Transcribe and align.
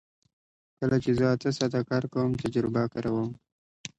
کله 0.79 0.95
چې 1.03 1.11
زه 1.17 1.25
اته 1.33 1.49
ساعته 1.57 1.81
کار 1.89 2.03
کوم 2.13 2.31
تجربه 2.41 2.83
کاروم 2.93 3.29